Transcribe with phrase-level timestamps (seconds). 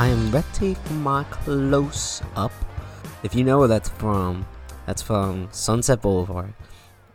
[0.00, 2.52] I am ready for my close up.
[3.22, 4.46] If you know where that's from,
[4.86, 6.54] that's from Sunset Boulevard.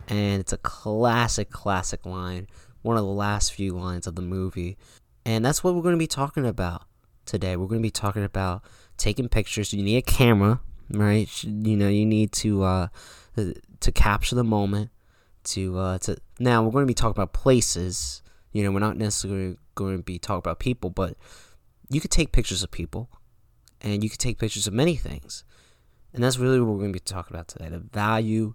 [0.06, 2.46] And it's a classic, classic line.
[2.82, 4.78] One of the last few lines of the movie.
[5.24, 6.84] And that's what we're going to be talking about
[7.24, 7.56] today.
[7.56, 8.62] We're going to be talking about
[8.96, 9.72] taking pictures.
[9.72, 11.28] You need a camera, right?
[11.42, 12.88] You know, you need to uh,
[13.80, 14.90] to capture the moment.
[15.42, 18.22] To uh, to now, we're going to be talking about places.
[18.52, 21.16] You know, we're not necessarily going to be talking about people, but
[21.88, 23.10] you could take pictures of people,
[23.80, 25.44] and you could take pictures of many things,
[26.12, 28.54] and that's really what we're going to be talking about today: the value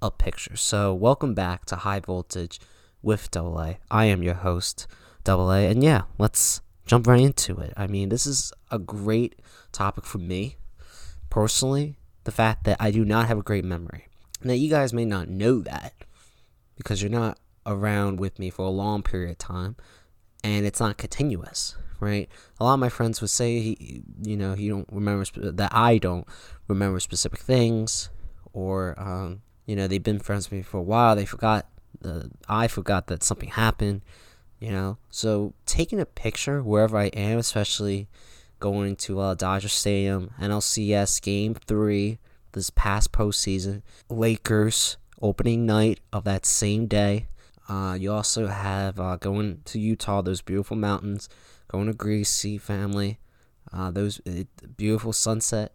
[0.00, 0.60] of pictures.
[0.60, 2.60] So, welcome back to High Voltage
[3.02, 3.78] with Double A.
[3.90, 4.86] I am your host,
[5.24, 7.72] Double A, and yeah, let's jump right into it.
[7.76, 9.40] I mean, this is a great
[9.72, 10.56] topic for me
[11.30, 11.98] personally.
[12.24, 14.06] The fact that I do not have a great memory.
[14.42, 15.94] Now, you guys may not know that
[16.76, 19.76] because you're not around with me for a long period of time
[20.44, 22.28] and it's not continuous, right?
[22.60, 25.98] A lot of my friends would say, he, you know, he don't remember that I
[25.98, 26.26] don't
[26.66, 28.10] remember specific things,
[28.52, 31.14] or um, you know, they've been friends with me for a while.
[31.16, 31.66] They forgot,
[32.04, 34.02] uh, I forgot that something happened,
[34.58, 34.98] you know.
[35.10, 38.08] So taking a picture wherever I am, especially
[38.60, 42.18] going to uh, Dodger Stadium, NLCS Game Three
[42.52, 47.28] this past postseason, Lakers opening night of that same day.
[47.68, 51.28] Uh, you also have uh, going to Utah, those beautiful mountains,
[51.68, 53.18] going to Greece, see family,
[53.72, 54.44] uh, those uh,
[54.76, 55.72] beautiful sunset,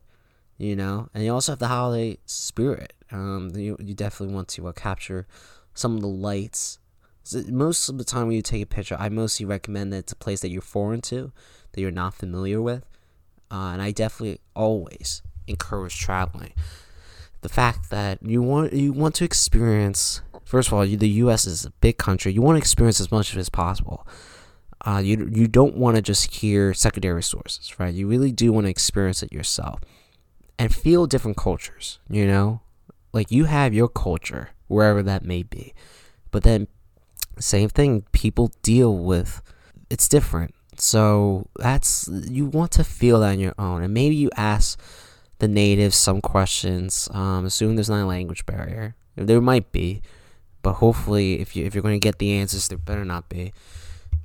[0.58, 2.94] you know, and you also have the holiday spirit.
[3.12, 5.28] Um, you, you definitely want to uh, capture
[5.74, 6.80] some of the lights.
[7.24, 10.12] So most of the time when you take a picture, I mostly recommend that it's
[10.12, 11.32] a place that you're foreign to,
[11.72, 12.84] that you're not familiar with,
[13.52, 16.54] uh, and I definitely always encourage traveling.
[17.42, 21.46] The fact that you want you want to experience first of all, the U.S.
[21.46, 22.32] is a big country.
[22.32, 24.08] You want to experience as much of it as possible.
[24.86, 27.94] Uh, you you don't want to just hear secondary sources, right?
[27.94, 29.80] You really do want to experience it yourself
[30.60, 32.00] and feel different cultures.
[32.10, 32.62] You know,
[33.14, 35.74] like you have your culture wherever that may be,
[36.32, 36.68] but then
[37.40, 38.06] same thing.
[38.12, 39.42] People deal with
[39.90, 40.54] it's different.
[40.78, 44.80] So that's you want to feel that on your own, and maybe you ask
[45.40, 47.08] the natives some questions.
[47.12, 50.02] Um, assuming there's not a language barrier, there might be
[50.64, 53.54] but hopefully, if you if you're going to get the answers, there better not be,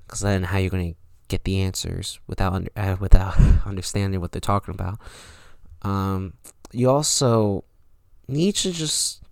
[0.08, 0.98] because then how you're going to
[1.28, 4.98] get the answers without under, uh, without understanding what they're talking about.
[5.82, 6.32] Um,
[6.72, 7.64] you also
[8.26, 9.22] need to just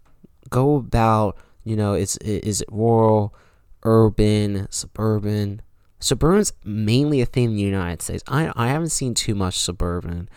[0.48, 3.34] go about you know is is it rural,
[3.82, 5.62] urban, suburban.
[5.98, 8.22] Suburban's mainly a thing in the United States.
[8.28, 10.28] I I haven't seen too much suburban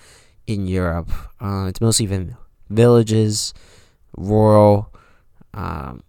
[0.48, 1.12] in Europe.
[1.40, 2.38] Uh, it's mostly been
[2.70, 3.54] villages,
[4.16, 4.94] rural.
[5.54, 6.04] Um,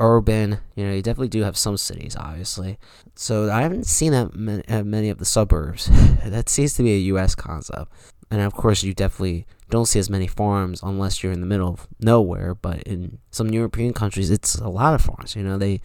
[0.00, 0.58] urban.
[0.74, 2.78] You know, you definitely do have some cities, obviously.
[3.14, 5.86] So I haven't seen that many, uh, of the suburbs.
[6.24, 7.34] that seems to be a U.S.
[7.34, 7.92] concept.
[8.30, 11.68] And of course, you definitely don't see as many farms unless you're in the middle
[11.68, 12.54] of nowhere.
[12.54, 15.36] But in some European countries, it's a lot of farms.
[15.36, 15.80] You know, they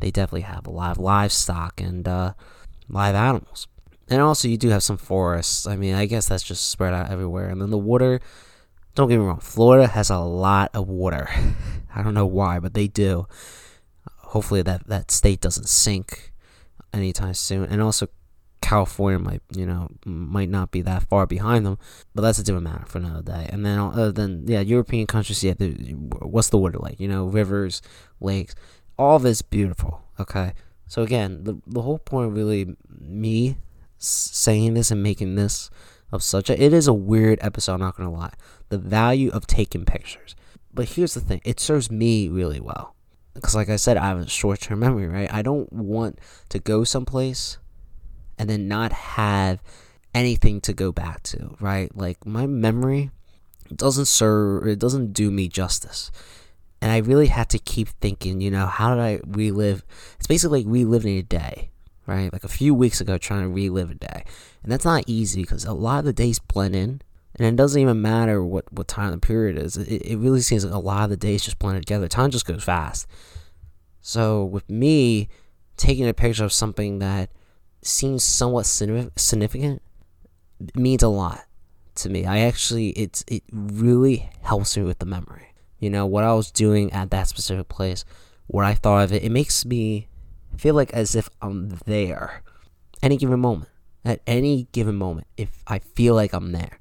[0.00, 2.34] they definitely have a lot of livestock and uh,
[2.88, 3.68] live animals.
[4.08, 5.66] And also, you do have some forests.
[5.66, 7.48] I mean, I guess that's just spread out everywhere.
[7.48, 8.20] And then the water
[8.94, 11.28] don't get me wrong, Florida has a lot of water.
[11.94, 13.26] I don't know why, but they do.
[14.06, 16.32] Hopefully that that state doesn't sink
[16.92, 17.64] anytime soon.
[17.64, 18.08] And also
[18.62, 21.78] California might, you know, might not be that far behind them,
[22.14, 23.48] but that's a different matter for another day.
[23.52, 25.54] And then, uh, other than yeah, European countries, yeah,
[26.20, 26.98] what's the water like?
[26.98, 27.82] You know, rivers,
[28.20, 28.54] lakes,
[28.98, 30.02] all of beautiful.
[30.18, 30.52] Okay,
[30.86, 33.56] so again, the the whole point, really, me
[33.98, 35.68] saying this and making this
[36.10, 37.74] of such a, it is a weird episode.
[37.74, 38.32] I'm not gonna lie
[38.68, 40.34] the value of taking pictures.
[40.74, 42.94] But here's the thing it serves me really well.
[43.34, 45.32] Because, like I said, I have a short term memory, right?
[45.32, 46.18] I don't want
[46.50, 47.58] to go someplace
[48.38, 49.62] and then not have
[50.14, 51.94] anything to go back to, right?
[51.96, 53.10] Like, my memory
[53.74, 56.10] doesn't serve, it doesn't do me justice.
[56.80, 59.84] And I really had to keep thinking, you know, how did I relive?
[60.18, 61.70] It's basically like reliving a day,
[62.06, 62.32] right?
[62.32, 64.24] Like a few weeks ago, trying to relive a day.
[64.62, 67.00] And that's not easy because a lot of the days blend in
[67.42, 69.76] and it doesn't even matter what, what time the period is.
[69.76, 72.06] It, it really seems like a lot of the days just blend together.
[72.06, 73.06] Time just goes fast.
[74.00, 75.28] So with me
[75.76, 77.30] taking a picture of something that
[77.82, 79.82] seems somewhat significant
[80.74, 81.44] means a lot
[81.96, 82.26] to me.
[82.26, 85.52] I actually it's it really helps me with the memory.
[85.78, 88.04] You know what I was doing at that specific place,
[88.46, 89.24] what I thought of it.
[89.24, 90.06] It makes me
[90.56, 92.42] feel like as if I'm there,
[93.02, 93.68] any given moment.
[94.04, 96.80] At any given moment, if I feel like I'm there,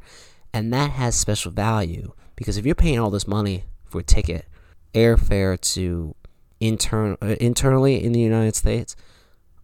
[0.53, 4.45] and that has special value because if you're paying all this money for a ticket,
[4.93, 6.15] airfare to
[6.59, 8.95] intern uh, internally in the United States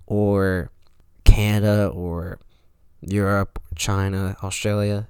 [0.06, 0.72] or
[1.24, 2.40] Canada or
[3.02, 5.08] Europe, China, Australia,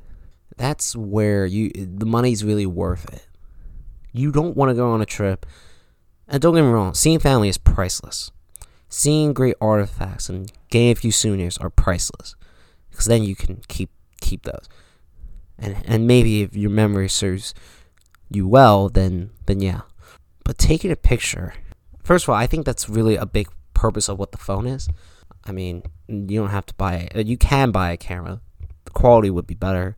[0.58, 3.28] that's where you the money's really worth it.
[4.12, 5.46] You don't want to go on a trip.
[6.28, 8.32] And don't get me wrong, seeing family is priceless.
[8.90, 12.36] Seeing great artifacts and getting a few souvenirs are priceless.
[12.90, 13.90] Because then you can keep
[14.20, 14.68] keep those.
[15.60, 17.54] And and maybe if your memory serves
[18.30, 19.82] you well, then then yeah.
[20.44, 21.54] But taking a picture,
[22.04, 24.88] first of all, I think that's really a big purpose of what the phone is.
[25.46, 27.28] I mean, you don't have to buy it.
[27.28, 28.42] You can buy a camera.
[28.86, 29.98] The quality would be better,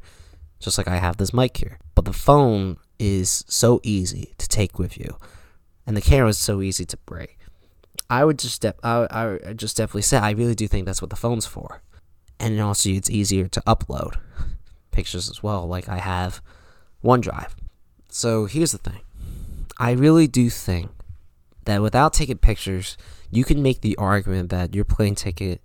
[0.59, 1.79] just like I have this mic here.
[1.95, 5.17] But the phone is so easy to take with you,
[5.85, 7.37] and the camera is so easy to break.
[8.09, 9.07] I would just de- I,
[9.45, 11.81] I just definitely say I really do think that's what the phone's for,
[12.39, 14.15] and also it's easier to upload
[14.91, 15.67] pictures as well.
[15.67, 16.41] Like I have
[17.03, 17.51] OneDrive.
[18.09, 19.01] So here's the thing,
[19.77, 20.91] I really do think
[21.65, 22.97] that without taking pictures,
[23.29, 25.61] you can make the argument that your plane ticket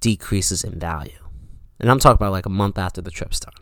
[0.00, 1.18] decreases in value.
[1.80, 3.54] And I'm talking about like a month after the trip's done.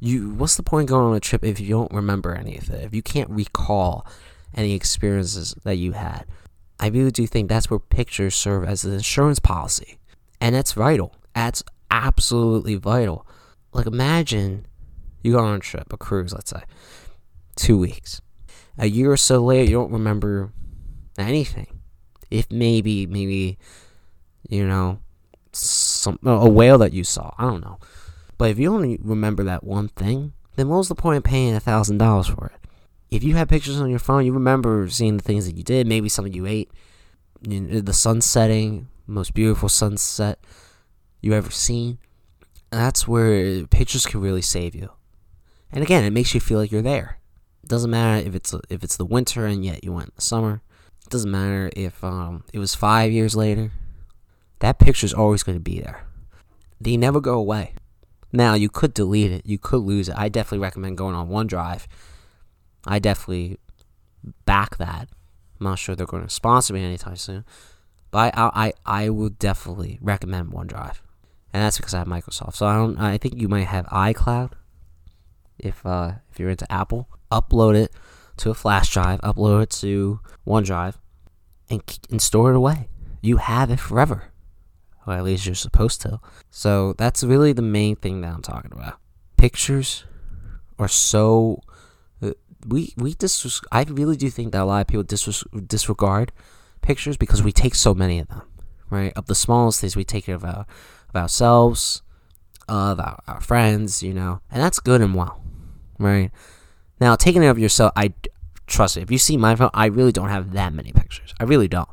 [0.00, 2.84] You what's the point going on a trip if you don't remember any of it?
[2.84, 4.06] If you can't recall
[4.54, 6.24] any experiences that you had?
[6.78, 9.98] I really do think that's where pictures serve as an insurance policy.
[10.40, 11.16] And that's vital.
[11.34, 13.26] That's absolutely vital.
[13.72, 14.66] Like imagine
[15.22, 16.62] you go on a trip, a cruise, let's say,
[17.56, 18.20] two weeks.
[18.78, 20.52] A year or so later, you don't remember
[21.18, 21.80] anything.
[22.30, 23.58] If maybe, maybe,
[24.48, 25.00] you know,
[25.52, 27.34] some a whale that you saw.
[27.38, 27.78] I don't know.
[28.36, 31.54] But if you only remember that one thing, then what was the point of paying
[31.54, 32.68] a thousand dollars for it?
[33.10, 35.86] If you have pictures on your phone, you remember seeing the things that you did,
[35.86, 36.70] maybe something you ate,
[37.42, 40.38] you know, the sun setting, most beautiful sunset
[41.20, 41.98] you ever seen.
[42.70, 44.90] That's where pictures can really save you.
[45.72, 47.18] And again, it makes you feel like you're there.
[47.62, 50.22] It doesn't matter if it's if it's the winter and yet you went in the
[50.22, 50.62] summer.
[51.02, 53.72] It doesn't matter if um, it was five years later.
[54.60, 56.04] That picture's always going to be there.
[56.80, 57.74] They never go away.
[58.32, 59.46] Now you could delete it.
[59.46, 60.16] You could lose it.
[60.18, 61.86] I definitely recommend going on OneDrive.
[62.86, 63.58] I definitely
[64.44, 65.08] back that.
[65.58, 67.44] I'm not sure they're going to sponsor me anytime soon,
[68.10, 71.00] but I I I would definitely recommend OneDrive,
[71.52, 72.56] and that's because I have Microsoft.
[72.56, 72.98] So I don't.
[72.98, 74.52] I think you might have iCloud
[75.58, 77.08] if uh if you're into Apple.
[77.30, 77.92] Upload it
[78.38, 79.20] to a flash drive.
[79.20, 80.94] Upload it to OneDrive,
[81.70, 82.88] and and store it away.
[83.20, 84.24] You have it forever.
[85.06, 86.20] Or at least you're supposed to.
[86.50, 88.98] So that's really the main thing that I'm talking about.
[89.38, 90.04] Pictures
[90.78, 91.62] are so
[92.66, 96.32] we we dis I really do think that a lot of people dis- disregard
[96.82, 98.42] pictures because we take so many of them,
[98.90, 99.12] right?
[99.16, 100.66] Of the smallest things, we take care of our
[101.08, 102.02] of ourselves,
[102.68, 105.42] of our, our friends, you know, and that's good and well,
[105.98, 106.30] right?
[107.00, 108.12] Now, taking care of yourself, I
[108.66, 109.02] trust me.
[109.02, 111.34] If you see my phone, I really don't have that many pictures.
[111.40, 111.88] I really don't.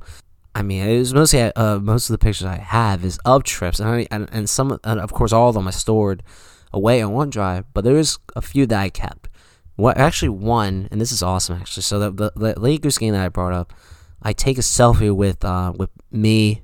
[0.53, 3.79] I mean, it was mostly uh, most of the pictures I have is of trips,
[3.79, 6.23] and I, and, and some, and of course, all of them I stored
[6.71, 7.65] away on OneDrive.
[7.73, 9.29] But there is a few that I kept
[9.75, 11.83] what actually one, and this is awesome actually.
[11.83, 13.73] So the, the, the goose game that I brought up,
[14.21, 16.61] I take a selfie with uh, with me,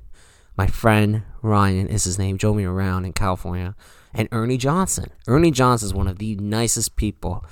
[0.58, 3.76] my friend Ryan is his name, drove me around in California,
[4.14, 5.12] and Ernie Johnson.
[5.28, 7.46] Ernie Johnson is one of the nicest people.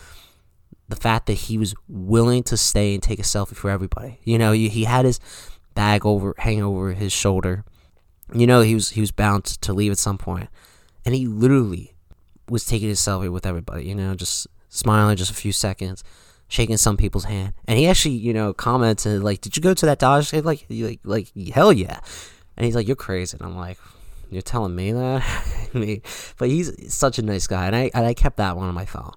[0.88, 4.38] The fact that he was willing to stay and take a selfie for everybody, you
[4.38, 5.20] know, he, had his
[5.76, 7.64] bag over hanging over his shoulder.
[8.34, 10.50] You know, he was he was bound to leave at some point,
[11.06, 11.96] and he literally
[12.48, 13.86] was taking his selfie with everybody.
[13.86, 16.04] You know, just smiling just a few seconds,
[16.48, 17.54] shaking some people's hand.
[17.66, 20.66] And he actually, you know, commented like, "Did you go to that Dodger?" game?" Like,
[20.70, 22.00] like, like, hell yeah.
[22.60, 23.80] And he's like, "You're crazy." And I'm like,
[24.30, 25.24] "You're telling me that?"
[26.38, 28.86] but he's such a nice guy, and I and I kept that one on my
[28.86, 29.14] phone.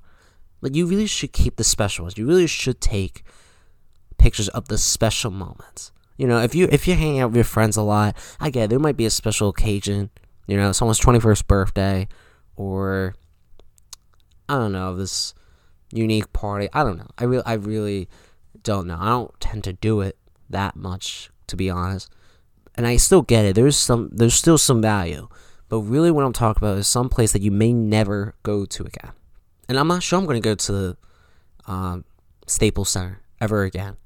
[0.61, 2.17] Like, you really should keep the special ones.
[2.17, 3.25] You really should take
[4.17, 5.91] pictures of the special moments.
[6.17, 8.65] You know, if you if you're hanging out with your friends a lot, I get
[8.65, 10.11] it, there might be a special occasion.
[10.47, 12.09] You know, someone's 21st birthday,
[12.55, 13.15] or
[14.49, 15.35] I don't know this
[15.93, 16.69] unique party.
[16.73, 17.09] I don't know.
[17.19, 18.09] I really, I really
[18.63, 18.99] don't know.
[19.01, 20.17] I don't tend to do it
[20.49, 22.11] that much, to be honest.
[22.75, 23.55] And I still get it.
[23.55, 25.29] There's some, there's still some value.
[25.69, 28.85] But really, what I'm talking about is some place that you may never go to
[28.85, 29.12] again.
[29.69, 30.97] And I'm not sure I'm going to go to the
[31.67, 32.05] um,
[32.47, 33.97] Staples Center ever again.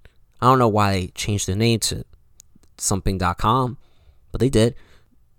[0.40, 2.04] I don't know why they changed the name to
[2.78, 3.78] something.com,
[4.30, 4.74] but they did.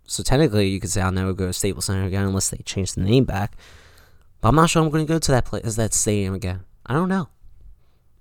[0.05, 2.93] So technically, you could say I'll never go to Staples Center again unless they change
[2.93, 3.57] the name back.
[4.41, 6.61] But I'm not sure I'm going to go to that place, that stadium again.
[6.85, 7.29] I don't know.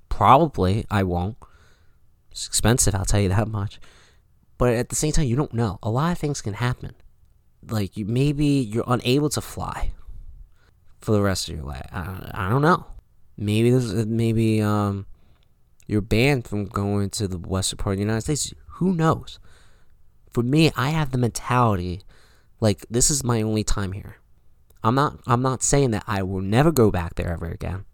[0.08, 1.36] Probably I won't.
[2.30, 3.80] It's expensive, I'll tell you that much.
[4.58, 5.78] But at the same time, you don't know.
[5.82, 6.94] A lot of things can happen.
[7.68, 9.92] Like you, maybe you're unable to fly
[11.00, 11.86] for the rest of your life.
[11.92, 12.86] I, I don't know.
[13.36, 15.06] Maybe this, maybe um,
[15.86, 18.54] you're banned from going to the western part of the United States.
[18.75, 19.38] Who knows?
[20.30, 22.02] For me, I have the mentality
[22.60, 24.16] like this is my only time here
[24.86, 27.86] I'm not I'm not saying that I will never go back there ever again.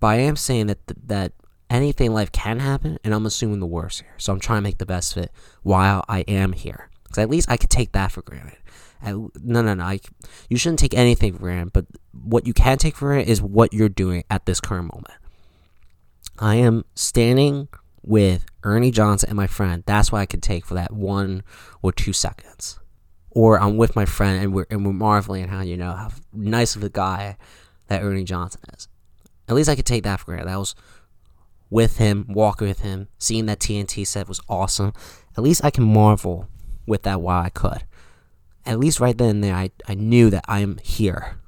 [0.00, 1.32] But I am saying that th- that
[1.70, 4.14] anything in life can happen and I'm assuming the worst here.
[4.18, 5.32] So I'm trying to make the best of it
[5.62, 6.90] while I am here.
[7.10, 8.58] Cuz at least I could take that for granted.
[9.02, 9.30] I, no,
[9.62, 9.84] no, no.
[9.84, 10.00] I,
[10.48, 13.72] you shouldn't take anything for granted, but what you can take for granted is what
[13.72, 15.14] you're doing at this current moment.
[16.38, 17.68] I am standing
[18.02, 19.82] with Ernie Johnson and my friend.
[19.86, 21.42] That's what I could take for that one
[21.82, 22.78] or two seconds.
[23.30, 26.10] Or I'm with my friend and we're and we're marveling at how you know how
[26.32, 27.36] nice of a guy
[27.88, 28.88] that Ernie Johnson is.
[29.48, 30.48] At least I could take that for granted.
[30.48, 30.74] That was
[31.70, 34.92] with him, walking with him, seeing that TNT set was awesome.
[35.36, 36.48] At least I can marvel
[36.86, 37.84] with that while I could
[38.68, 41.38] at least right then and there, I, I knew that I'm here.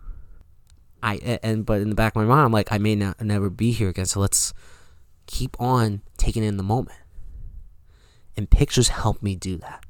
[1.02, 3.50] I and but in the back of my mind, I'm like, I may not never
[3.50, 4.06] be here again.
[4.06, 4.54] So let's
[5.26, 6.98] keep on taking in the moment.
[8.36, 9.84] And pictures help me do that,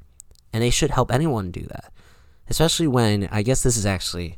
[0.51, 1.93] and they should help anyone do that,
[2.49, 4.37] especially when I guess this is actually.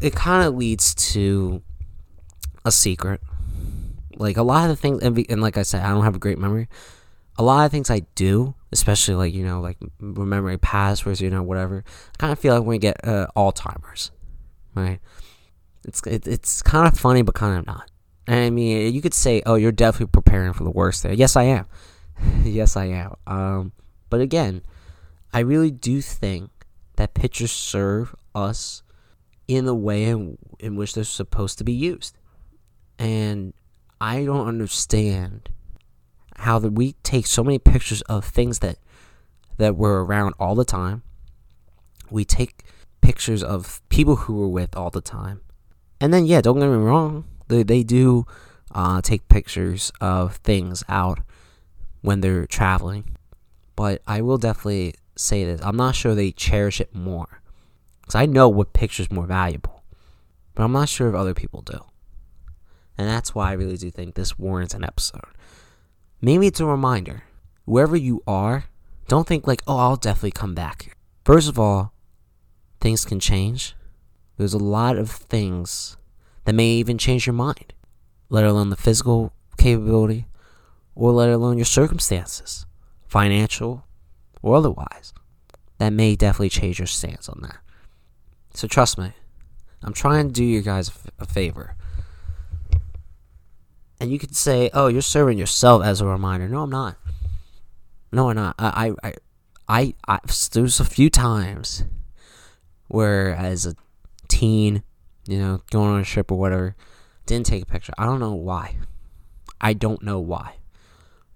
[0.00, 1.62] It kind of leads to
[2.64, 3.20] a secret.
[4.20, 6.20] Like a lot of the things, and, and like I said, I don't have a
[6.20, 6.68] great memory.
[7.38, 11.42] A lot of things I do especially like you know like remembering passwords, you know
[11.42, 11.84] whatever.
[11.86, 14.10] I kind of feel like when we get uh, Alzheimer's,
[14.74, 15.00] right?
[15.86, 17.90] It's it, it's kind of funny, but kind of not.
[18.28, 21.44] I mean, you could say, "Oh, you're definitely preparing for the worst." There, yes, I
[21.44, 21.66] am.
[22.44, 23.14] yes, I am.
[23.26, 23.72] Um,
[24.08, 24.62] but again,
[25.32, 26.50] I really do think
[26.96, 28.82] that pictures serve us
[29.48, 32.16] in the way in, in which they're supposed to be used,
[32.98, 33.52] and
[34.00, 35.50] I don't understand
[36.36, 38.78] how that we take so many pictures of things that
[39.58, 41.02] that were around all the time.
[42.10, 42.64] We take
[43.02, 45.42] pictures of people who were with all the time.
[46.00, 48.24] And then yeah, don't get me wrong, they they do
[48.74, 51.20] uh, take pictures of things out
[52.00, 53.16] when they're traveling.
[53.76, 55.60] But I will definitely say this.
[55.62, 57.42] I'm not sure they cherish it more.
[58.06, 59.84] Cuz I know what picture's more valuable.
[60.54, 61.80] But I'm not sure if other people do.
[62.98, 65.20] And that's why I really do think this warrants an episode.
[66.20, 67.22] Maybe it's a reminder.
[67.64, 68.64] Wherever you are,
[69.08, 70.96] don't think like, oh, I'll definitely come back.
[71.24, 71.92] First of all,
[72.80, 73.74] things can change.
[74.36, 75.96] There's a lot of things
[76.44, 77.72] that may even change your mind,
[78.28, 80.26] let alone the physical capability,
[80.94, 82.66] or let alone your circumstances,
[83.06, 83.84] financial
[84.42, 85.12] or otherwise.
[85.78, 87.58] That may definitely change your stance on that.
[88.54, 89.12] So trust me,
[89.82, 91.76] I'm trying to do you guys a favor.
[94.00, 96.96] And you could say, "Oh, you're serving yourself as a reminder." No, I'm not.
[98.10, 98.54] No, I'm not.
[98.58, 99.14] I, I,
[99.68, 100.18] I, I
[100.52, 101.84] there's a few times
[102.88, 103.76] where, as a
[104.26, 104.82] teen,
[105.28, 106.74] you know, going on a trip or whatever,
[107.26, 107.92] didn't take a picture.
[107.98, 108.76] I don't know why.
[109.60, 110.56] I don't know why.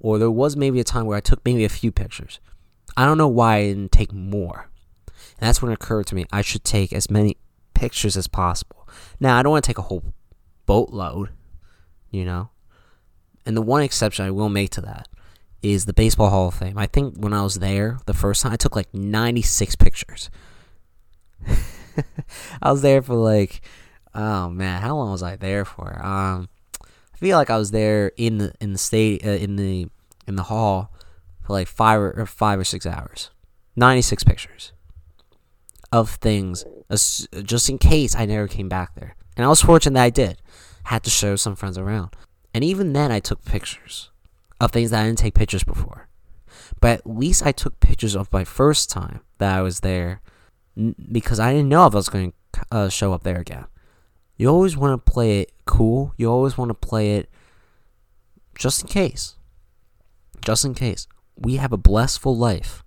[0.00, 2.40] Or there was maybe a time where I took maybe a few pictures.
[2.96, 4.70] I don't know why I didn't take more.
[5.06, 7.36] And that's when it occurred to me I should take as many
[7.74, 8.88] pictures as possible.
[9.20, 10.14] Now, I don't want to take a whole
[10.66, 11.30] boatload,
[12.10, 12.50] you know.
[13.46, 15.08] And the one exception I will make to that
[15.62, 16.78] is the Baseball Hall of Fame.
[16.78, 20.30] I think when I was there the first time, I took like 96 pictures.
[22.62, 23.62] I was there for like,
[24.14, 26.04] oh man, how long was I there for?
[26.04, 26.48] Um,
[26.82, 29.88] I feel like I was there in the in the state uh, in the
[30.26, 30.92] in the hall
[31.42, 33.30] for like five or, or five or six hours.
[33.76, 34.72] 96 pictures
[35.90, 36.64] of things,
[37.42, 39.16] just in case I never came back there.
[39.36, 40.40] And I was fortunate that I did.
[40.84, 42.14] Had to show some friends around.
[42.54, 44.10] And even then, I took pictures
[44.60, 46.08] of things that I didn't take pictures before.
[46.80, 50.22] But at least I took pictures of my first time that I was there
[51.10, 53.66] because I didn't know if I was going to uh, show up there again.
[54.36, 56.14] You always want to play it cool.
[56.16, 57.28] You always want to play it
[58.56, 59.36] just in case.
[60.40, 61.08] Just in case.
[61.36, 62.84] We have a blissful life,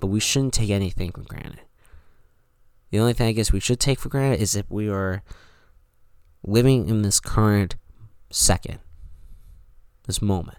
[0.00, 1.60] but we shouldn't take anything for granted.
[2.90, 5.22] The only thing I guess we should take for granted is if we are
[6.44, 7.76] living in this current
[8.30, 8.80] second
[10.06, 10.58] this moment,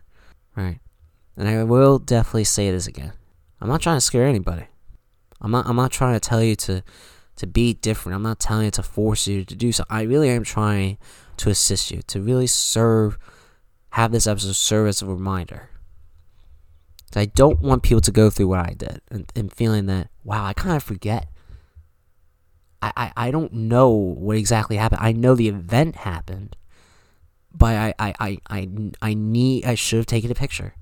[0.55, 0.79] right?
[1.37, 3.13] And I will definitely say this again.
[3.59, 4.67] I'm not trying to scare anybody.
[5.41, 5.67] I'm not.
[5.67, 6.83] I'm not trying to tell you to
[7.37, 8.15] to be different.
[8.15, 9.83] I'm not telling you to force you to do so.
[9.89, 10.97] I really am trying
[11.37, 13.17] to assist you to really serve.
[13.91, 15.69] Have this episode serve as a reminder.
[17.15, 20.45] I don't want people to go through what I did and, and feeling that wow,
[20.45, 21.29] I kind of forget.
[22.81, 25.01] I, I, I don't know what exactly happened.
[25.01, 26.55] I know the event happened,
[27.57, 28.69] but I, I, I, I,
[29.01, 30.75] I need, I should have taken a picture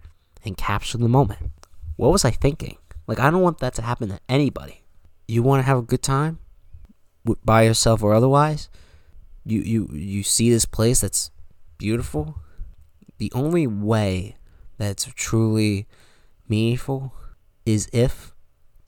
[0.43, 1.51] and captured the moment.
[1.95, 2.77] What was I thinking?
[3.07, 4.83] Like, I don't want that to happen to anybody.
[5.27, 6.39] You want to have a good time
[7.45, 8.69] by yourself or otherwise?
[9.45, 11.31] You, you, you see this place that's
[11.77, 12.39] beautiful.
[13.17, 14.35] The only way
[14.77, 15.87] that's truly
[16.47, 17.13] meaningful
[17.65, 18.33] is if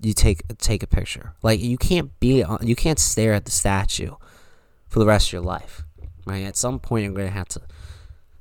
[0.02, 1.34] you take take a picture.
[1.42, 4.16] Like you can't be on, you can't stare at the statue
[4.88, 5.84] for the rest of your life,
[6.26, 6.44] right?
[6.44, 7.62] At some point, you're gonna have to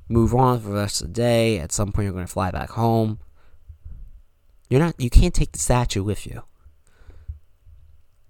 [0.08, 1.58] move on for the rest of the day.
[1.58, 3.18] At some point, you're gonna fly back home.
[4.68, 5.00] You're not.
[5.00, 6.42] You can't take the statue with you.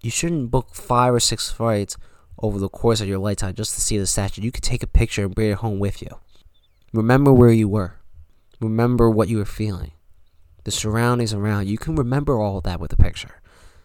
[0.02, 1.96] You shouldn't book five or six flights
[2.38, 4.42] over the course of your lifetime just to see the statue.
[4.42, 6.18] You could take a picture and bring it home with you.
[6.92, 7.94] Remember where you were.
[8.60, 9.92] Remember what you were feeling.
[10.64, 11.68] The surroundings around.
[11.68, 13.40] You can remember all of that with a picture.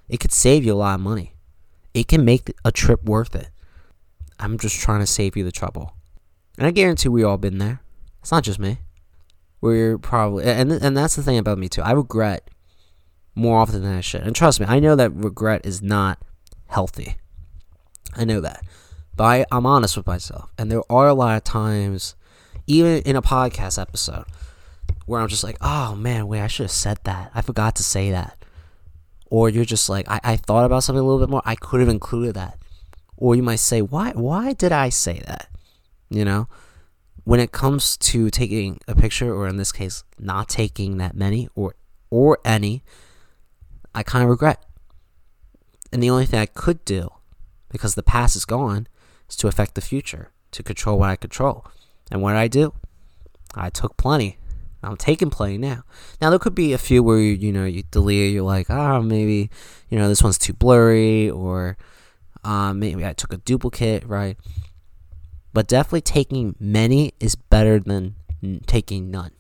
[0.08, 1.36] It could save you a lot of money.
[1.93, 3.50] It can make a trip worth it.
[4.39, 5.96] I'm just trying to save you the trouble.
[6.59, 7.79] And I guarantee we all been there.
[8.21, 8.79] It's not just me.
[9.61, 11.81] We're probably and and that's the thing about me too.
[11.81, 12.49] I regret
[13.33, 14.21] more often than I should.
[14.21, 16.19] And trust me, I know that regret is not
[16.67, 17.15] healthy.
[18.15, 18.61] I know that.
[19.15, 20.49] But I, I'm honest with myself.
[20.57, 22.15] And there are a lot of times,
[22.67, 24.25] even in a podcast episode,
[25.05, 27.31] where I'm just like, oh man, wait, I should have said that.
[27.33, 28.37] I forgot to say that.
[29.27, 31.41] Or you're just like, I, I thought about something a little bit more.
[31.45, 32.57] I could have included that.
[33.15, 35.47] Or you might say, why why did I say that?
[36.09, 36.47] You know?
[37.23, 41.47] When it comes to taking a picture, or in this case, not taking that many
[41.55, 41.75] or
[42.09, 42.83] or any,
[43.93, 44.65] I kind of regret.
[45.91, 47.09] And the only thing I could do,
[47.69, 48.87] because the past is gone,
[49.29, 51.65] is to affect the future, to control what I control.
[52.11, 52.73] And what did I do?
[53.55, 54.37] I took plenty.
[54.81, 55.83] I'm taking plenty now.
[56.21, 58.33] Now there could be a few where you, you know you delete.
[58.33, 59.49] You're like, ah, oh, maybe
[59.89, 61.77] you know this one's too blurry, or
[62.43, 64.37] um, maybe I took a duplicate, right?
[65.53, 68.15] But definitely taking many is better than
[68.65, 69.31] taking none.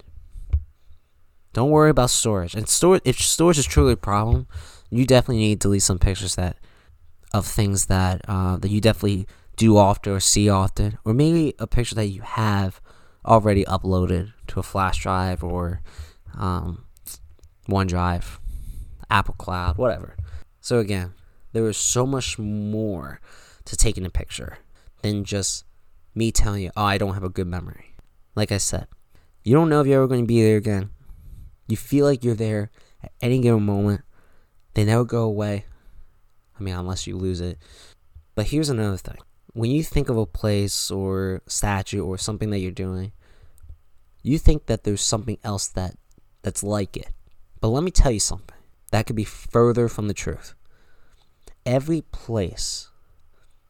[1.53, 2.55] Don't worry about storage.
[2.55, 4.47] And store if storage is truly a problem,
[4.89, 6.57] you definitely need to delete some pictures that
[7.33, 11.67] of things that uh, that you definitely do often or see often, or maybe a
[11.67, 12.81] picture that you have
[13.25, 15.81] already uploaded to a flash drive or
[16.37, 16.85] um,
[17.67, 18.39] OneDrive,
[19.09, 20.15] Apple Cloud, whatever.
[20.61, 21.13] So again,
[21.51, 23.19] there is so much more
[23.65, 24.59] to taking a picture
[25.01, 25.65] than just
[26.19, 27.95] me telling you, "Oh, I don't have a good memory."
[28.35, 28.87] Like I said,
[29.43, 30.91] you don't know if you're ever going to be there again.
[31.67, 32.69] You feel like you're there
[33.01, 34.01] at any given moment.
[34.73, 35.65] They never go away.
[36.59, 37.57] I mean, unless you lose it.
[38.35, 39.17] But here's another thing.
[39.53, 43.13] When you think of a place or statue or something that you're doing,
[44.21, 45.95] you think that there's something else that
[46.41, 47.09] that's like it.
[47.61, 48.57] But let me tell you something.
[48.91, 50.53] That could be further from the truth.
[51.65, 52.89] Every place,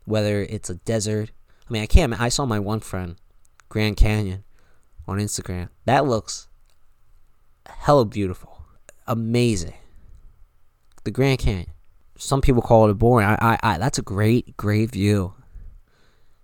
[0.06, 1.32] whether it's a desert,
[1.70, 2.20] I mean, I can't.
[2.20, 3.16] I saw my one friend,
[3.70, 4.44] Grand Canyon,
[5.08, 5.70] on Instagram.
[5.86, 6.48] That looks
[7.68, 8.64] hella beautiful,
[9.08, 9.76] amazing.
[11.04, 11.68] The Grand Canyon.
[12.18, 13.28] Some people call it boring.
[13.28, 15.34] I, I, I that's a great, great view.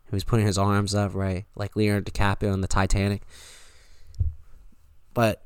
[0.09, 3.23] He was putting his arms up, right, like Leonardo DiCaprio in the Titanic.
[5.13, 5.43] But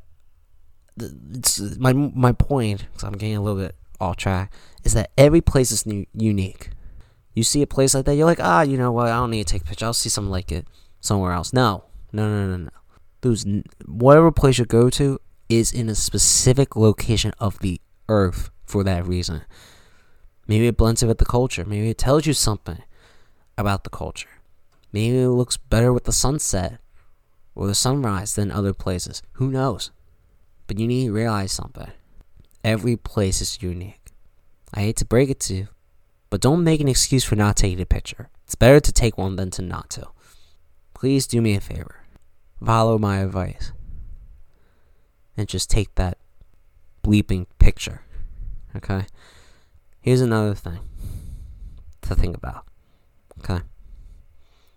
[0.98, 2.86] it's my my point.
[2.94, 4.54] Cause I'm getting a little bit off track.
[4.84, 6.72] Is that every place is new, unique.
[7.40, 9.08] You see a place like that, you're like, ah, you know what?
[9.08, 9.86] I don't need to take a picture.
[9.86, 10.68] I'll see something like it
[11.00, 11.54] somewhere else.
[11.54, 12.70] No, no, no, no, no.
[13.22, 13.46] There's
[13.88, 19.08] whatever place you go to, is in a specific location of the earth for that
[19.08, 19.44] reason.
[20.48, 21.64] Maybe it blends in with the culture.
[21.64, 22.84] Maybe it tells you something
[23.58, 24.42] about the culture.
[24.92, 26.80] Maybe it looks better with the sunset
[27.56, 29.24] or the sunrise than other places.
[29.36, 29.92] Who knows?
[30.68, 31.92] But you need to realize something.
[32.66, 34.12] Every place is unique.
[34.74, 35.68] I hate to break it to you,
[36.30, 38.30] but don't make an excuse for not taking a picture.
[38.46, 40.08] It's better to take one than to not to.
[40.94, 42.04] Please do me a favor.
[42.64, 43.72] Follow my advice
[45.38, 46.18] and just take that
[47.04, 48.02] bleeping picture.
[48.76, 49.06] Okay?
[50.02, 50.80] Here's another thing
[52.02, 52.66] to think about.
[53.40, 53.64] Okay?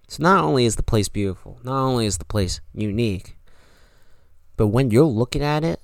[0.09, 3.37] So not only is the place beautiful, not only is the place unique,
[4.57, 5.81] but when you're looking at it,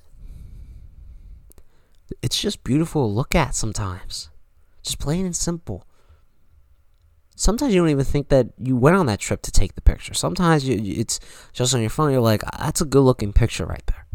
[2.21, 4.29] it's just beautiful to look at sometimes.
[4.83, 5.85] Just plain and simple.
[7.35, 10.13] Sometimes you don't even think that you went on that trip to take the picture.
[10.13, 11.19] Sometimes you, it's
[11.53, 12.11] just on your phone.
[12.11, 14.05] You're like, that's a good looking picture right there.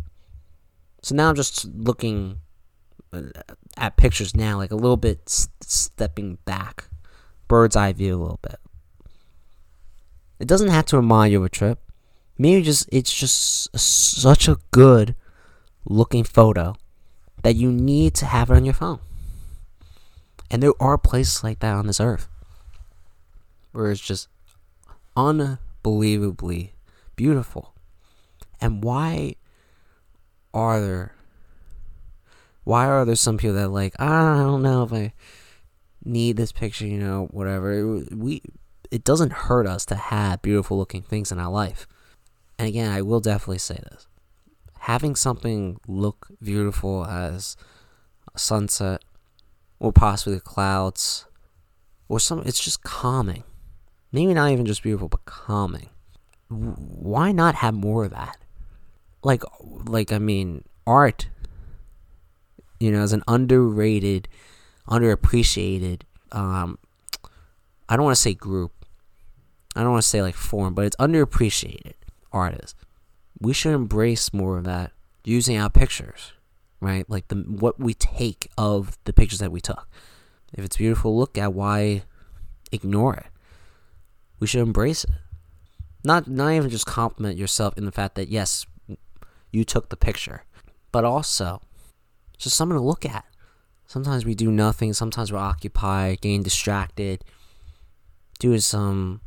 [1.02, 2.40] So now I'm just looking
[3.12, 3.22] uh,
[3.76, 6.88] at pictures now, like a little bit stepping back,
[7.48, 8.58] bird's eye view a little bit.
[10.38, 11.78] It doesn't have to remind you of a trip.
[12.36, 15.14] Maybe just it's just a, such a good
[15.86, 16.74] looking photo
[17.42, 18.98] that you need to have it on your phone.
[20.54, 22.28] And there are places like that on this earth
[23.72, 24.28] where it's just
[25.16, 26.74] unbelievably
[27.16, 27.74] beautiful.
[28.60, 29.34] And why
[30.54, 31.16] are there?
[32.62, 35.12] Why are there some people that like ah, I don't know if I
[36.04, 38.04] need this picture, you know, whatever.
[38.12, 38.40] We
[38.92, 41.88] it doesn't hurt us to have beautiful looking things in our life.
[42.60, 44.06] And again, I will definitely say this.
[44.82, 47.56] Having something look beautiful as
[48.32, 49.02] a sunset
[49.78, 51.26] or possibly the clouds,
[52.08, 52.42] or some.
[52.46, 53.44] It's just calming.
[54.12, 55.88] Maybe not even just beautiful, but calming.
[56.48, 58.36] Why not have more of that?
[59.22, 61.28] Like, like I mean, art.
[62.78, 64.28] You know, as an underrated,
[64.88, 66.02] underappreciated.
[66.32, 66.78] Um,
[67.88, 68.72] I don't want to say group.
[69.74, 71.94] I don't want to say like form, but it's underappreciated
[72.32, 72.74] artists.
[73.40, 74.92] We should embrace more of that
[75.24, 76.32] using our pictures
[76.80, 77.08] right?
[77.08, 79.88] Like the what we take of the pictures that we took.
[80.52, 82.02] If it's beautiful, look at why
[82.70, 83.26] ignore it.
[84.40, 85.10] We should embrace it.
[86.04, 88.66] Not not even just compliment yourself in the fact that yes,
[89.50, 90.44] you took the picture,
[90.92, 91.62] but also
[92.36, 93.24] just something to look at.
[93.86, 97.24] Sometimes we do nothing, sometimes we're occupied, getting distracted,
[98.38, 99.20] doing some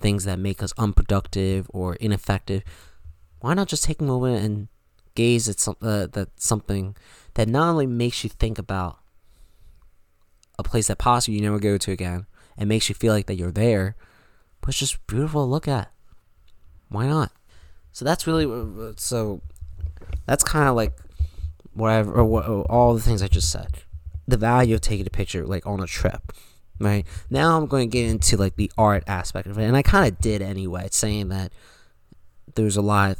[0.00, 2.62] things that make us unproductive or ineffective.
[3.40, 4.68] Why not just take a moment and
[5.14, 6.96] gaze at some, uh, that something
[7.34, 8.98] that not only makes you think about
[10.58, 13.34] a place that possibly you never go to again and makes you feel like that
[13.34, 13.96] you're there,
[14.60, 15.90] but it's just beautiful to look at.
[16.88, 17.32] Why not?
[17.92, 19.40] So that's really uh, so.
[20.26, 20.96] That's kind of like
[21.72, 23.68] whatever or what, all the things I just said.
[24.26, 26.32] The value of taking a picture like on a trip,
[26.78, 27.06] right?
[27.30, 30.10] Now I'm going to get into like the art aspect of it, and I kind
[30.10, 31.52] of did anyway, saying that
[32.54, 33.18] there's a lot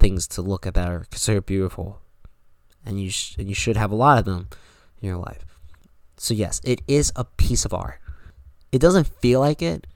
[0.00, 2.00] things to look at that are considered beautiful,
[2.84, 4.48] and you sh- and you should have a lot of them
[5.00, 5.44] in your life.
[6.16, 8.00] So yes, it is a piece of art.
[8.72, 9.86] It doesn't feel like it.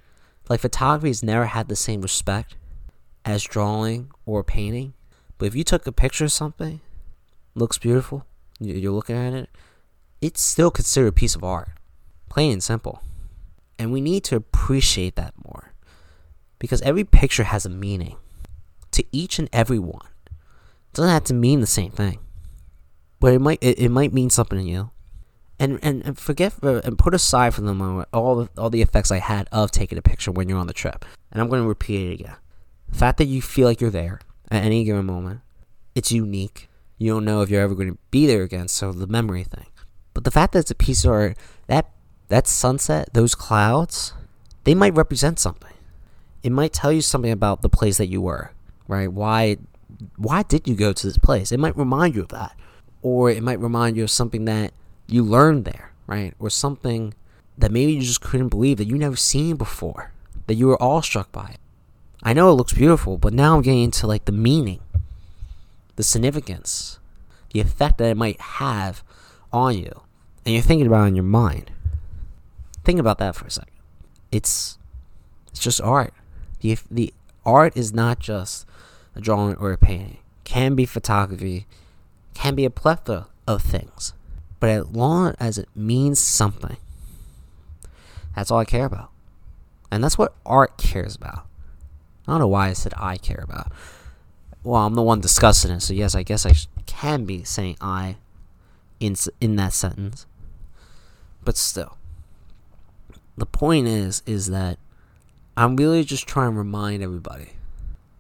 [0.49, 2.57] Like photography has never had the same respect
[3.25, 4.95] as drawing or painting.
[5.38, 6.81] But if you took a picture of something,
[7.55, 8.27] looks beautiful,
[8.61, 9.51] you're looking at it,
[10.21, 11.69] it's still considered a piece of art.
[12.29, 13.03] Plain and simple.
[13.79, 15.73] And we need to appreciate that more.
[16.59, 18.17] Because every picture has a meaning
[18.94, 20.07] to each and every one.
[20.26, 22.18] It doesn't have to mean the same thing,
[23.20, 24.90] but it might it, it might mean something to you.
[25.57, 28.83] And, and, and forget uh, and put aside for the moment all the, all the
[28.83, 31.04] effects I had of taking a picture when you're on the trip.
[31.30, 32.37] And I'm going to repeat it again.
[32.88, 35.42] The fact that you feel like you're there at any given moment,
[35.94, 36.68] it's unique.
[36.98, 39.66] You don't know if you're ever going to be there again, so the memory thing.
[40.12, 41.90] But the fact that it's a piece of art, that
[42.28, 44.12] that sunset, those clouds,
[44.64, 45.72] they might represent something.
[46.42, 48.52] It might tell you something about the place that you were
[48.88, 49.12] right?
[49.12, 49.59] Why
[50.16, 51.53] why did you go to this place?
[51.53, 52.57] It might remind you of that.
[53.03, 54.73] Or it might remind you of something that
[55.07, 56.35] you learned there, right?
[56.38, 57.14] Or something
[57.59, 60.12] that maybe you just couldn't believe that you never seen before,
[60.47, 61.61] that you were awestruck by it.
[62.23, 64.81] I know it looks beautiful, but now I'm getting into like the meaning,
[65.97, 66.99] the significance,
[67.53, 69.05] the effect that it might have
[69.53, 70.03] on you.
[70.44, 71.70] And you're thinking about it in your mind.
[72.83, 73.73] Think about that for a second.
[74.33, 74.79] It's
[75.51, 76.12] it's just art.
[76.61, 78.66] The the art is not just
[79.14, 80.18] a drawing or a painting.
[80.44, 81.66] Can be photography,
[82.35, 84.12] can be a plethora of things.
[84.61, 86.77] But as long as it means something,
[88.35, 89.11] that's all I care about.
[89.90, 91.46] And that's what art cares about.
[92.27, 93.70] I don't know why I said I care about.
[94.62, 96.53] Well, I'm the one discussing it, so yes, I guess I
[96.87, 98.16] can be saying I
[98.98, 100.27] in in that sentence.
[101.44, 101.98] But still,
[103.37, 104.79] the point is is that
[105.57, 107.50] I'm really just trying to remind everybody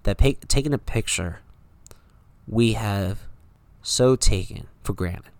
[0.04, 1.40] that taking a picture
[2.46, 3.20] we have
[3.82, 5.30] so taken for granted.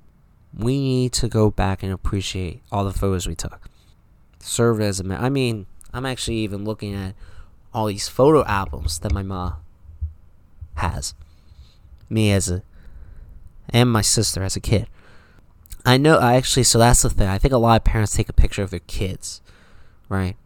[0.56, 3.68] We need to go back and appreciate all the photos we took.
[4.40, 7.14] Serve as a I mean, I'm actually even looking at
[7.72, 9.54] all these photo albums that my mom
[10.76, 11.14] has.
[12.08, 12.62] Me as a
[13.70, 14.86] and my sister as a kid.
[15.86, 17.28] I know I actually so that's the thing.
[17.28, 19.42] I think a lot of parents take a picture of their kids,
[20.08, 20.36] right?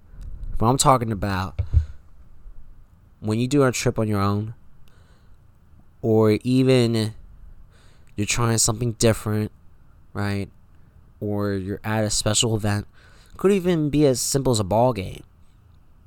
[0.57, 1.61] But I'm talking about
[3.20, 4.54] when you do a trip on your own,
[6.02, 7.14] or even
[8.16, 9.50] you're trying something different,
[10.12, 10.48] right?
[11.20, 12.87] Or you're at a special event.
[13.37, 15.22] Could even be as simple as a ball game.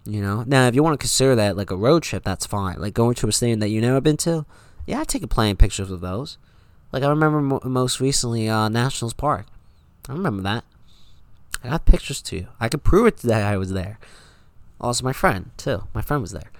[0.06, 0.44] You know?
[0.48, 2.80] Now, if you want to consider that like a road trip, that's fine.
[2.80, 4.46] Like going to a stadium that you've never been to,
[4.86, 6.38] yeah, I take a playing pictures of those.
[6.92, 9.46] Like I remember mo- most recently, uh, Nationals Park.
[10.10, 10.64] I remember that.
[11.64, 12.48] I got pictures too.
[12.60, 14.00] I could prove it that I was there.
[14.80, 15.84] Also, my friend too.
[15.94, 16.51] My friend was there,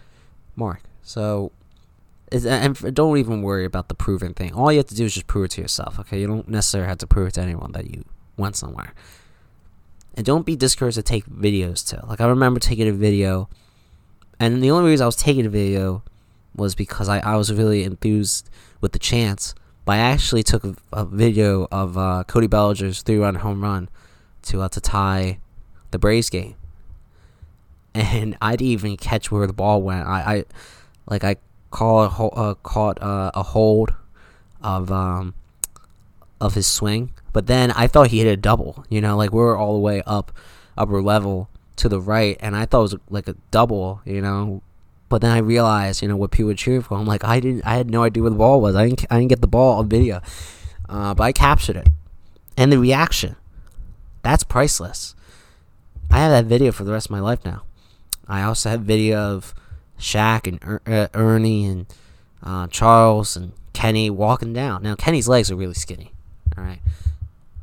[0.62, 0.82] Mark.
[1.02, 1.52] So,
[2.32, 4.54] and don't even worry about the proven thing.
[4.54, 6.00] All you have to do is just prove it to yourself.
[6.00, 8.06] Okay, you don't necessarily have to prove it to anyone that you
[8.38, 8.94] went somewhere.
[10.16, 12.06] And don't be discouraged to take videos too.
[12.08, 13.50] Like I remember taking a video,
[14.40, 16.04] and the only reason I was taking a video
[16.56, 18.50] was because I, I was really enthused
[18.82, 19.56] with the chance.
[19.84, 23.90] But I actually took a, a video of uh, Cody Bellinger's three-run home run
[24.44, 25.40] to uh, to tie
[25.90, 26.56] the Braves game
[27.94, 30.08] and I didn't even catch where the ball went.
[30.08, 30.46] I, I
[31.08, 31.38] like I
[31.72, 33.94] caught uh, caught uh, a hold
[34.62, 35.34] of um
[36.40, 37.14] of his swing.
[37.34, 38.86] But then I thought he hit a double.
[38.90, 40.32] You know, like we were all the way up,
[40.78, 44.02] upper level to the right, and I thought it was like a double.
[44.06, 44.62] You know,
[45.08, 46.98] but then I realized, you know, what people were cheering for.
[46.98, 48.76] I'm like, I didn't, I had no idea where the ball was.
[48.76, 50.22] I didn't, I didn't get the ball on video,
[50.90, 51.90] uh, but I captured it,
[52.58, 53.36] and the reaction,
[54.24, 55.16] that's priceless.
[56.10, 57.64] I have that video for the rest of my life now.
[58.28, 59.54] I also have video of
[60.00, 61.86] Shaq and er- uh, Ernie and
[62.44, 64.84] uh, Charles and Kenny walking down.
[64.84, 66.12] Now Kenny's legs are really skinny.
[66.58, 66.80] All right,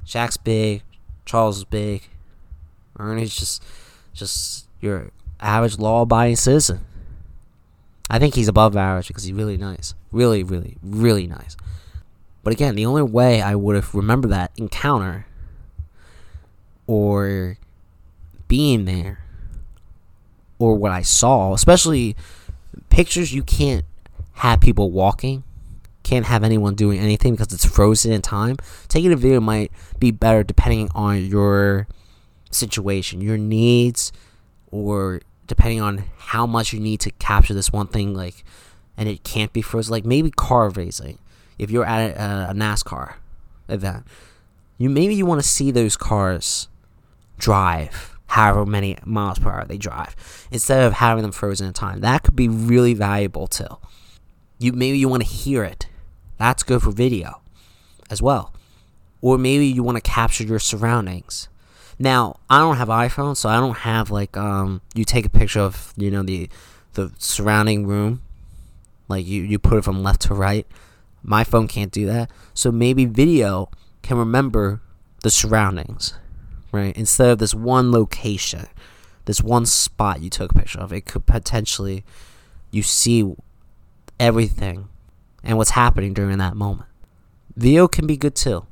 [0.07, 0.83] Shaq's big,
[1.25, 2.03] Charles is big,
[2.99, 3.63] Ernie's just
[4.13, 6.81] just your average law-abiding citizen.
[8.11, 11.57] I think he's above average because he's really nice, really, really, really nice.
[12.43, 15.27] But again, the only way I would have remembered that encounter
[16.87, 17.59] or
[18.49, 19.21] being there
[20.59, 22.17] or what I saw, especially
[22.91, 23.85] pictures you can't
[24.35, 25.45] have people walking,
[26.03, 28.57] can't have anyone doing anything because it's frozen in time.
[28.89, 31.87] Taking a video might be better depending on your
[32.51, 34.13] situation, your needs,
[34.71, 38.45] or depending on how much you need to capture this one thing, like,
[38.97, 39.93] and it can't be frozen.
[39.93, 41.19] Like maybe car racing,
[41.59, 43.15] if you're at a, a NASCAR
[43.69, 44.05] event,
[44.77, 46.69] you maybe you want to see those cars
[47.39, 52.01] drive however many miles per hour they drive instead of having them frozen in time.
[52.01, 53.79] That could be really valuable too.
[54.59, 55.87] You maybe you want to hear it.
[56.37, 57.41] That's good for video
[58.11, 58.55] as well.
[59.21, 61.49] Or maybe you want to capture your surroundings.
[61.99, 65.61] Now, I don't have iPhone, so I don't have like um you take a picture
[65.61, 66.49] of, you know, the
[66.95, 68.23] the surrounding room.
[69.09, 70.67] Like you you put it from left to right.
[71.23, 72.31] My phone can't do that.
[72.53, 73.71] So maybe video
[74.03, 74.81] can remember
[75.23, 76.15] the surroundings
[76.73, 76.97] right?
[76.97, 78.67] Instead of this one location,
[79.25, 82.05] this one spot you took a picture of, it could potentially
[82.71, 83.35] you see
[84.19, 84.89] everything
[85.43, 86.89] and what's happening during that moment.
[87.57, 88.67] Video can be good too,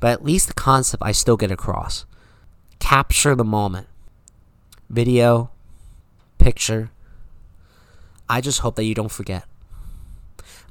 [0.00, 2.06] but at least the concept I still get across.
[2.78, 3.88] Capture the moment.
[4.88, 5.50] Video,
[6.38, 6.90] picture.
[8.28, 9.44] I just hope that you don't forget.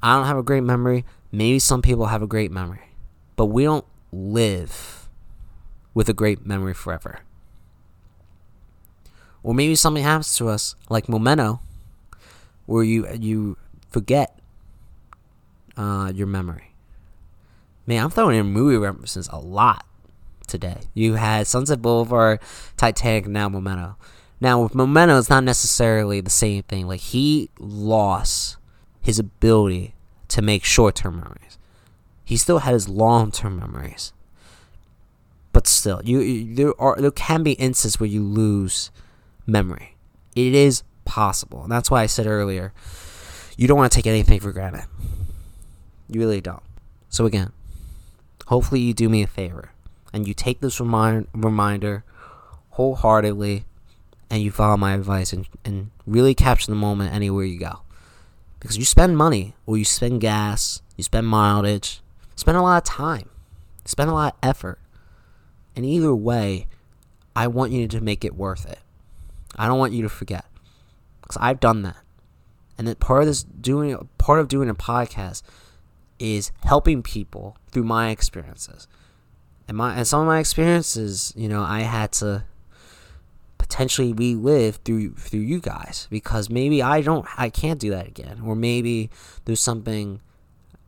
[0.01, 1.05] I don't have a great memory.
[1.31, 2.89] Maybe some people have a great memory,
[3.35, 5.02] but we don't live
[5.93, 7.19] with a great memory forever.
[9.43, 11.59] Or maybe something happens to us, like Memento,
[12.65, 13.57] where you you
[13.89, 14.39] forget
[15.75, 16.73] uh, your memory.
[17.85, 19.85] Man, I'm throwing in movie references a lot
[20.47, 20.81] today.
[20.93, 22.39] You had Sunset Boulevard,
[22.77, 23.97] Titanic, now Memento.
[24.39, 26.87] Now with Memento, it's not necessarily the same thing.
[26.87, 28.57] Like he lost
[29.01, 29.95] his ability
[30.29, 31.57] to make short-term memories.
[32.23, 34.13] He still had his long-term memories
[35.53, 38.91] but still, you, you there are there can be instances where you lose
[39.45, 39.95] memory.
[40.35, 42.73] It is possible, and that's why I said earlier,
[43.55, 44.85] you don't want to take anything for granted.
[46.09, 46.63] You really don't.
[47.09, 47.51] So again,
[48.47, 49.69] hopefully you do me a favor
[50.11, 52.03] and you take this remind, reminder
[52.71, 53.65] wholeheartedly
[54.29, 57.81] and you follow my advice and, and really capture the moment anywhere you go.
[58.59, 62.01] Because you spend money or you spend gas, you spend mileage,
[62.35, 63.29] spend a lot of time,
[63.85, 64.79] spend a lot of effort
[65.75, 66.67] and either way,
[67.35, 68.79] I want you to make it worth it.
[69.55, 70.45] I don't want you to forget.
[71.21, 71.97] Because I've done that.
[72.77, 75.43] And then part of this doing part of doing a podcast
[76.19, 78.87] is helping people through my experiences.
[79.67, 82.45] And my and some of my experiences, you know, I had to
[83.57, 88.41] potentially relive through through you guys because maybe I don't I can't do that again
[88.45, 89.09] or maybe
[89.45, 90.19] there's something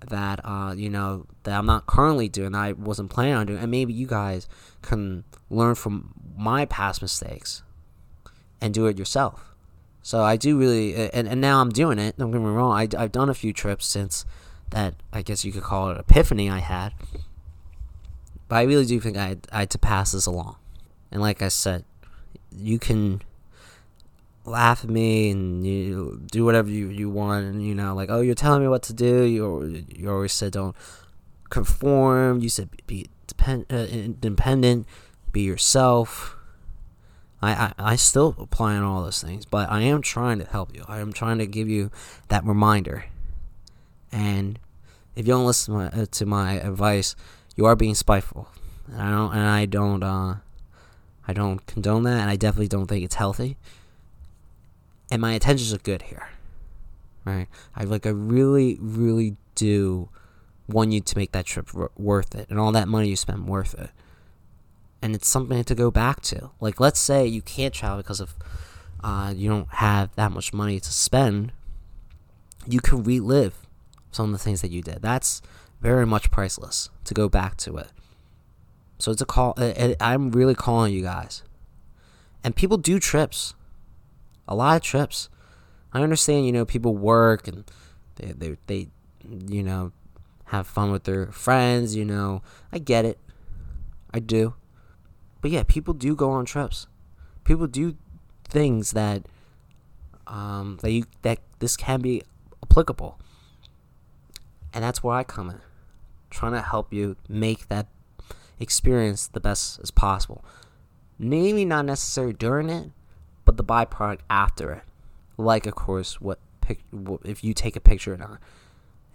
[0.10, 3.60] that uh, you know that I'm not currently doing that I wasn't planning on doing,
[3.60, 4.48] and maybe you guys
[4.82, 7.64] can learn from my past mistakes
[8.62, 9.56] and do it yourself.
[10.02, 12.18] So I do really, and, and now I'm doing it.
[12.18, 12.72] Don't get me wrong.
[12.74, 14.26] I, I've done a few trips since
[14.70, 14.94] that.
[15.12, 16.94] I guess you could call it epiphany I had.
[18.48, 20.58] But I really do think I I had to pass this along.
[21.12, 21.86] And like I said,
[22.52, 23.22] you can
[24.46, 28.22] laugh at me and you do whatever you, you want and you know like oh
[28.22, 29.24] you're telling me what to do.
[29.24, 30.76] You you always said don't
[31.50, 32.40] conform.
[32.40, 34.88] You said be depend, uh, independent.
[35.32, 36.38] Be yourself.
[37.42, 40.74] I, I I still apply on all those things but I am trying to help
[40.74, 40.84] you.
[40.88, 41.92] I am trying to give you
[42.30, 43.06] that reminder.
[44.12, 44.60] And
[45.16, 47.16] if you don't listen to my, uh, to my advice
[47.56, 48.50] you are being spiteful.
[48.92, 50.36] And I don't and I don't uh
[51.28, 53.58] I don't condone that and I definitely don't think it's healthy
[55.12, 56.30] and my intentions are good here
[57.24, 60.10] right i like i really really do
[60.68, 63.48] want you to make that trip r- worth it and all that money you spend
[63.48, 63.90] worth it
[65.02, 68.36] and it's something to go back to like let's say you can't travel because of
[69.04, 71.52] uh, you don't have that much money to spend
[72.66, 73.68] you can relive
[74.12, 75.42] some of the things that you did that's
[75.86, 77.90] very much priceless to go back to it.
[78.98, 79.54] So it's a call.
[80.00, 81.44] I'm really calling you guys.
[82.44, 83.54] And people do trips,
[84.48, 85.30] a lot of trips.
[85.94, 87.64] I understand, you know, people work and
[88.16, 88.88] they they they,
[89.48, 89.92] you know,
[90.46, 91.96] have fun with their friends.
[91.96, 93.20] You know, I get it.
[94.14, 94.56] I do.
[95.42, 96.88] But yeah, people do go on trips.
[97.44, 97.96] People do
[98.44, 99.26] things that
[100.28, 102.24] um, that you that this can be
[102.64, 103.20] applicable.
[104.74, 105.62] And that's where I come in,
[106.30, 107.88] trying to help you make that
[108.60, 110.44] experience the best as possible.
[111.18, 112.92] Maybe not necessarily during it,
[113.46, 114.84] but the byproduct after it.
[115.38, 116.84] Like, of course, what pic-
[117.24, 118.38] if you take a picture or not, uh,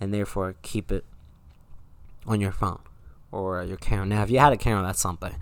[0.00, 1.04] and therefore keep it
[2.26, 2.80] on your phone
[3.32, 4.06] or your camera.
[4.06, 5.34] Now, if you had a camera, that's something,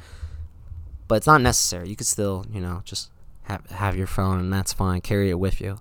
[1.07, 1.89] but it's not necessary.
[1.89, 3.11] You could still, you know, just
[3.43, 5.01] have have your phone, and that's fine.
[5.01, 5.79] Carry it with you.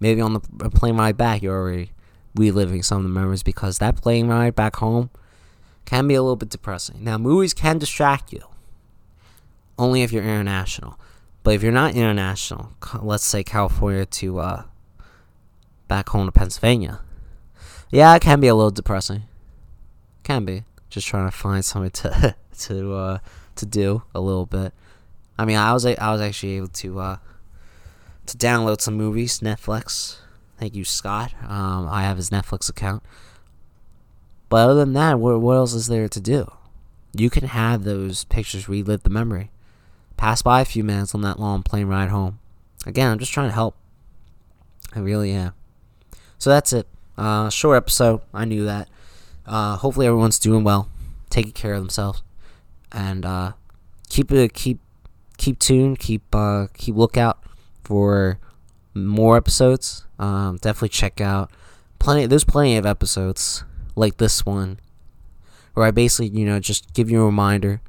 [0.00, 1.92] Maybe on the plane ride back, you're already
[2.34, 5.10] reliving some of the memories because that plane ride back home
[5.84, 7.04] can be a little bit depressing.
[7.04, 8.42] Now, movies can distract you
[9.78, 10.98] only if you're international.
[11.42, 14.62] But if you're not international, let's say California to uh,
[15.88, 17.00] back home to Pennsylvania,
[17.90, 19.24] yeah, it can be a little depressing.
[20.22, 23.18] Can be just trying to find something to to uh,
[23.56, 24.72] to do a little bit.
[25.38, 27.16] I mean, I was I was actually able to uh,
[28.26, 30.18] to download some movies, Netflix.
[30.58, 31.34] Thank you, Scott.
[31.42, 33.02] Um, I have his Netflix account.
[34.48, 36.52] But other than that, what, what else is there to do?
[37.14, 39.50] You can have those pictures relive the memory.
[40.22, 42.38] Pass by a few minutes on that long plane ride home.
[42.86, 43.74] Again, I'm just trying to help.
[44.94, 45.52] I really am.
[46.38, 46.86] So that's it.
[47.18, 48.20] Uh, short episode.
[48.32, 48.88] I knew that.
[49.44, 50.88] Uh, hopefully everyone's doing well,
[51.28, 52.22] taking care of themselves,
[52.92, 53.54] and uh,
[54.08, 54.78] keep it keep
[55.38, 57.42] keep tuned, keep uh, keep lookout
[57.82, 58.38] for
[58.94, 60.06] more episodes.
[60.20, 61.50] Um, definitely check out
[61.98, 62.26] plenty.
[62.26, 63.64] There's plenty of episodes
[63.96, 64.78] like this one
[65.74, 67.80] where I basically you know just give you a reminder.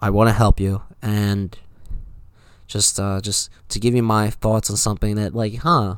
[0.00, 1.58] I want to help you and
[2.66, 5.96] just uh, just to give you my thoughts on something that like, huh?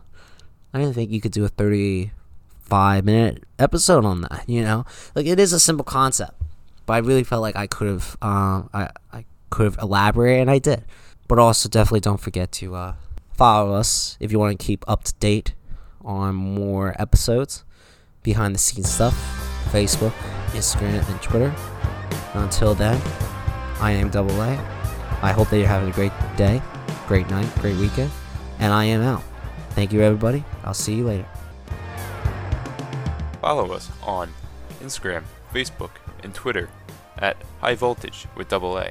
[0.73, 4.45] I didn't think you could do a 35 minute episode on that.
[4.49, 6.41] You know, like it is a simple concept,
[6.87, 10.51] but I really felt like I could have uh, I I could have elaborated, and
[10.51, 10.85] I did.
[11.29, 12.95] But also, definitely don't forget to uh,
[13.35, 15.55] follow us if you want to keep up to date
[16.05, 17.65] on more episodes,
[18.23, 19.15] behind the scenes stuff,
[19.71, 20.13] Facebook,
[20.51, 21.55] Instagram, and Twitter.
[22.35, 23.01] Until then,
[23.81, 24.74] I am Double A.
[25.25, 26.61] I hope that you're having a great day,
[27.09, 28.11] great night, great weekend,
[28.59, 29.23] and I am out.
[29.71, 30.45] Thank you, everybody.
[30.65, 31.27] I'll see you later.
[33.41, 34.35] Follow us on
[34.83, 36.69] Instagram, Facebook, and Twitter
[37.17, 38.91] at High Voltage with Double A.